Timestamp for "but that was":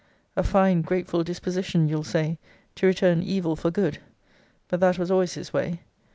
4.67-5.11